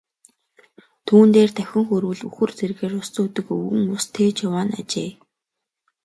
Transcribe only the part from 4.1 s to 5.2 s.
тээж яваа нь ажээ.